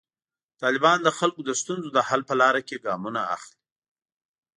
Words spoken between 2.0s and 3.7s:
حل په لاره کې ګامونه اخلي.